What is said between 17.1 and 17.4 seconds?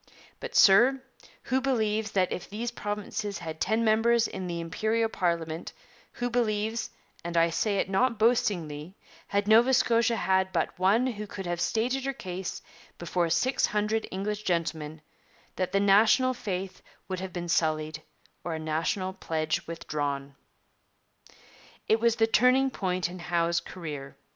have